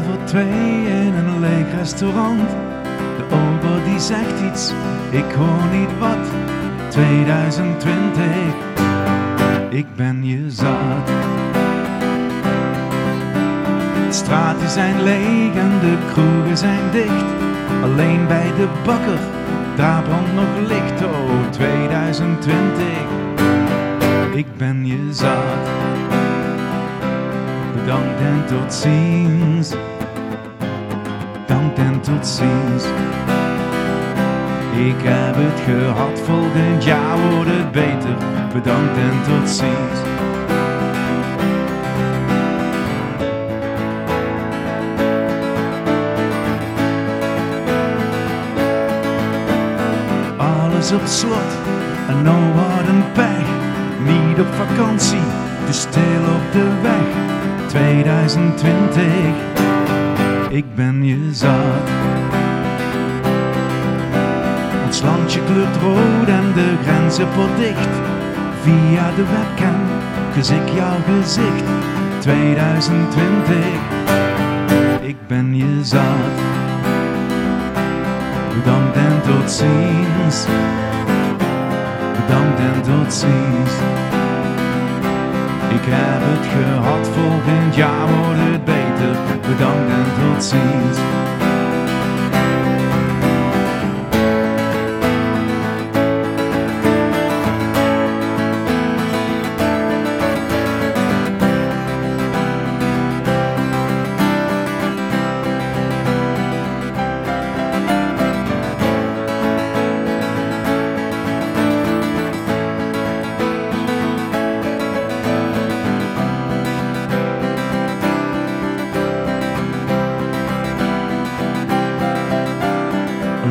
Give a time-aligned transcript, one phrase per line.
[0.00, 2.50] voor twee in een leeg restaurant.
[3.16, 4.72] De ober die zegt iets,
[5.10, 6.26] ik hoor niet wat.
[6.88, 8.24] 2020,
[9.68, 11.06] ik ben je zat.
[14.06, 17.24] De straten zijn leeg en de kroegen zijn dicht.
[17.82, 19.20] Alleen bij de bakker,
[19.76, 21.04] daar brandt nog licht.
[21.04, 22.84] Oh, 2020,
[24.34, 26.21] ik ben je zat.
[27.74, 29.74] Bedankt en tot ziens.
[31.46, 32.84] Bedankt en tot ziens.
[34.76, 38.16] Ik heb het gehad, volgend jaar wordt het beter.
[38.52, 39.98] Bedankt en tot ziens.
[50.36, 51.52] Alles op slot
[52.08, 53.48] en nou wat een pech.
[54.04, 55.26] Niet op vakantie,
[55.66, 56.71] te stil op de.
[58.32, 59.04] 2020,
[60.50, 61.88] ik ben je zat.
[64.86, 67.88] Ons landje kleurt rood en de grenzen dicht.
[68.62, 69.80] Via de webcam
[70.34, 71.64] kus ik jouw gezicht.
[72.18, 73.56] 2020,
[75.00, 76.34] ik ben je zat.
[78.54, 80.46] Bedankt en tot ziens.
[82.16, 83.91] Bedankt en tot ziens.
[85.74, 89.14] Ik heb het gehad, volgend jaar wordt het beter.
[89.48, 91.21] Bedankt en tot ziens.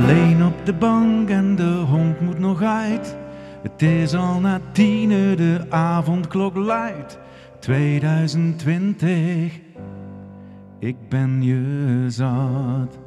[0.02, 3.18] Alleen op de bank en de hond moet nog uit.
[3.62, 7.20] Het is al na tienen, de avondklok luidt.
[7.60, 9.60] 2020,
[10.80, 13.00] ik ben je zat.